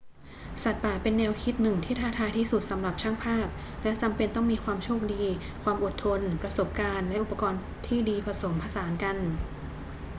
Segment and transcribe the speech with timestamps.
[0.63, 3.47] สัตว์ป่าเป็นแนวคิดหนึ่งที่ท้าทายที่สุดสำหรับช่างภาพ
[3.83, 5.23] และจำเป็นต้องมีความโชคดี
[5.63, 9.17] ความอดทน ประสบการณ์และอุปกรณ์ที่ดีผสมผสานกัน